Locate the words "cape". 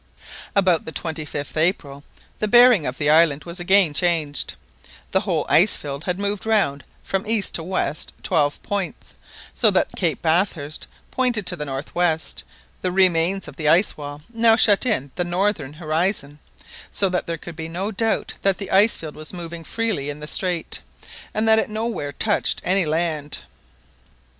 9.95-10.19